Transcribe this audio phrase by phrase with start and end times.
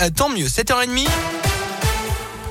[0.00, 0.46] euh, tant mieux.
[0.46, 1.49] 7h30.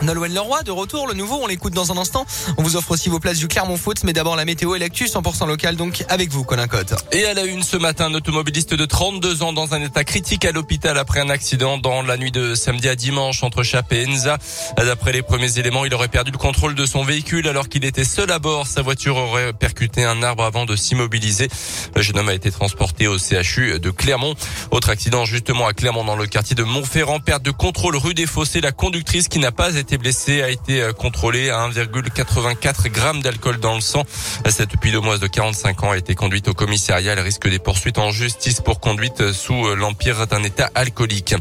[0.02, 2.26] Nolwenn Leroy de retour, le nouveau, on l'écoute dans un instant.
[2.58, 5.06] On vous offre aussi vos places du Clermont Foot, mais d'abord la météo et l'actu
[5.06, 6.94] 100% local, donc avec vous, Colin Cotte.
[7.12, 10.46] Et à la une ce matin, un automobiliste de 32 ans dans un état critique
[10.46, 14.06] à l'hôpital après un accident dans la nuit de samedi à dimanche entre Chap et
[14.08, 14.38] Enza.
[14.78, 18.06] D'après les premiers éléments, il aurait perdu le contrôle de son véhicule alors qu'il était
[18.06, 18.68] seul à bord.
[18.68, 21.50] Sa voiture aurait percuté un arbre avant de s'immobiliser.
[21.96, 24.36] Le jeune homme a été transporté au CHU de Clermont.
[24.72, 27.20] Autre accident justement à Clermont dans le quartier de Montferrand.
[27.20, 28.62] Perte de contrôle rue des Fossés.
[28.62, 33.24] La conductrice qui n'a pas été été blessé a été euh, contrôlé à 1,84 grammes
[33.24, 34.04] d'alcool dans le sang.
[34.48, 37.14] Cette pilomoise de 45 ans a été conduite au commissariat.
[37.14, 41.34] Elle risque des poursuites en justice pour conduite sous euh, l'empire d'un état alcoolique.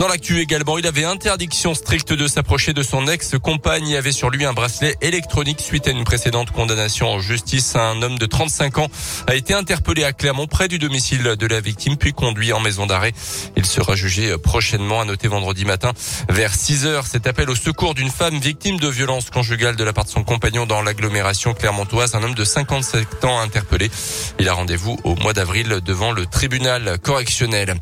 [0.00, 3.86] Dans l'actu également, il avait interdiction stricte de s'approcher de son ex-compagne.
[3.86, 7.76] Il avait sur lui un bracelet électronique suite à une précédente condamnation en justice.
[7.76, 8.88] Un homme de 35 ans
[9.28, 12.86] a été interpellé à Clermont près du domicile de la victime puis conduit en maison
[12.86, 13.12] d'arrêt.
[13.56, 15.92] Il sera jugé prochainement à noter vendredi matin
[16.28, 17.06] vers 6 heures.
[17.06, 20.24] Cet appel au secours d'une femme victime de violence conjugale de la part de son
[20.24, 22.14] compagnon dans l'agglomération clermontoise.
[22.14, 23.90] Un homme de 57 ans interpellé.
[24.38, 27.74] Il a rendez-vous au mois d'avril devant le tribunal correctionnel.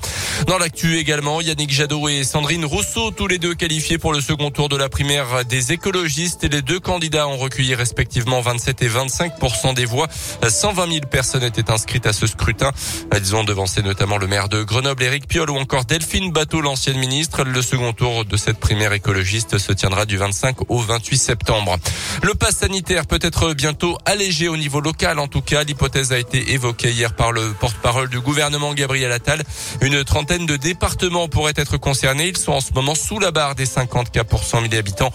[0.47, 4.51] Dans l'actu également, Yannick Jadot et Sandrine Rousseau, tous les deux qualifiés pour le second
[4.51, 8.89] tour de la primaire des écologistes et les deux candidats ont recueilli respectivement 27 et
[8.89, 9.33] 25
[9.75, 10.09] des voix.
[10.47, 12.73] 120 000 personnes étaient inscrites à ce scrutin.
[13.17, 16.99] Ils ont devancé notamment le maire de Grenoble, Éric Piolle ou encore Delphine Bateau, l'ancienne
[16.99, 17.45] ministre.
[17.45, 21.77] Le second tour de cette primaire écologiste se tiendra du 25 au 28 septembre.
[22.23, 25.19] Le pass sanitaire peut être bientôt allégé au niveau local.
[25.19, 29.43] En tout cas, l'hypothèse a été évoquée hier par le porte-parole du gouvernement Gabriel Attal.
[29.81, 32.29] Une trentaine de départements pourraient être concernés.
[32.29, 35.13] Ils sont en ce moment sous la barre des 50 cas pour 100 000 habitants.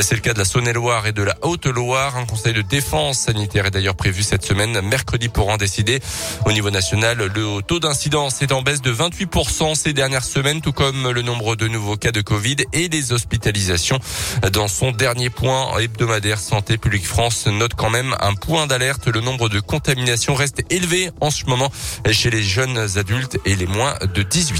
[0.00, 2.16] C'est le cas de la Saône-et-Loire et de la Haute-Loire.
[2.16, 5.98] Un conseil de défense sanitaire est d'ailleurs prévu cette semaine, mercredi, pour en décider.
[6.46, 10.72] Au niveau national, le taux d'incidence est en baisse de 28% ces dernières semaines, tout
[10.72, 13.98] comme le nombre de nouveaux cas de Covid et les hospitalisations.
[14.52, 19.08] Dans son dernier point hebdomadaire, Santé publique France note quand même un point d'alerte.
[19.08, 21.72] Le nombre de contaminations reste élevé en ce moment
[22.12, 24.59] chez les jeunes adultes et les moins de 18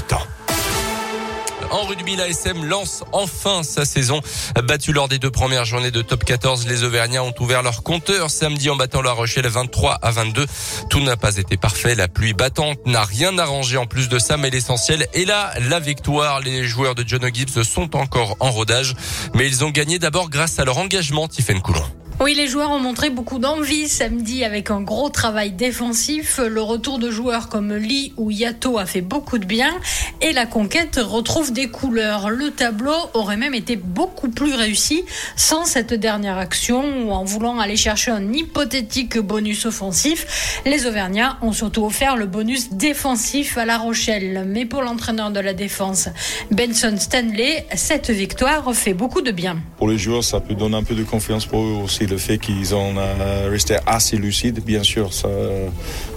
[1.71, 4.19] En rugby, l'ASM lance enfin sa saison.
[4.61, 8.29] Battu lors des deux premières journées de top 14, les Auvergnats ont ouvert leur compteur
[8.29, 10.45] samedi en battant La Rochelle 23 à 22.
[10.89, 11.95] Tout n'a pas été parfait.
[11.95, 15.79] La pluie battante n'a rien arrangé en plus de ça, mais l'essentiel est là, la
[15.79, 16.41] victoire.
[16.41, 18.93] Les joueurs de John Gibbs sont encore en rodage,
[19.33, 22.00] mais ils ont gagné d'abord grâce à leur engagement, Tiffen Coulon.
[22.19, 26.39] Oui, les joueurs ont montré beaucoup d'envie samedi avec un gros travail défensif.
[26.39, 29.73] Le retour de joueurs comme Lee ou Yato a fait beaucoup de bien
[30.21, 32.29] et la conquête retrouve des couleurs.
[32.29, 35.03] Le tableau aurait même été beaucoup plus réussi
[35.35, 40.61] sans cette dernière action ou en voulant aller chercher un hypothétique bonus offensif.
[40.67, 44.45] Les Auvergnats ont surtout offert le bonus défensif à La Rochelle.
[44.47, 46.07] Mais pour l'entraîneur de la défense,
[46.51, 49.57] Benson Stanley, cette victoire fait beaucoup de bien.
[49.77, 52.37] Pour les joueurs, ça peut donner un peu de confiance pour eux aussi le fait
[52.37, 55.29] qu'ils ont euh, resté assez lucides, bien sûr, ça,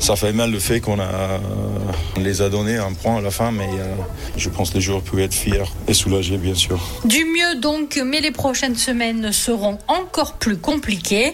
[0.00, 1.40] ça fait mal le fait qu'on a,
[2.16, 3.94] les a donné un point à la fin, mais euh,
[4.36, 6.80] je pense que les joueurs peuvent être fiers et soulagés, bien sûr.
[7.04, 11.32] Du mieux donc, mais les prochaines semaines seront encore plus compliquées.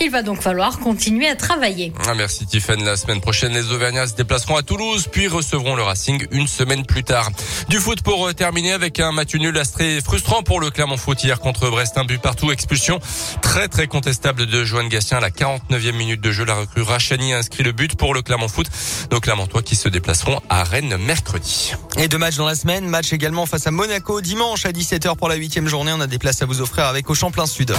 [0.00, 1.92] Il va donc falloir continuer à travailler.
[2.06, 2.84] Ah, merci Tiffen.
[2.84, 6.84] La semaine prochaine, les Auvergnats se déplaceront à Toulouse, puis recevront le Racing une semaine
[6.84, 7.30] plus tard.
[7.68, 11.24] Du foot pour euh, terminer avec un match nul très frustrant pour le Clermont Foot
[11.24, 11.96] hier contre Brest.
[11.96, 13.00] Un but partout, expulsion
[13.40, 16.44] très très contestable de Joanne Gastien à la 49e minute de jeu.
[16.44, 18.66] La recrue Rachani a inscrit le but pour le Clermont Foot.
[19.10, 21.72] Donc Clermontois qui se déplaceront à Rennes mercredi.
[21.96, 22.86] Et deux matchs dans la semaine.
[22.88, 25.92] Match également face à Monaco dimanche à 17h pour la huitième journée.
[25.94, 27.74] On a des places à vous offrir avec Auchan plein sud.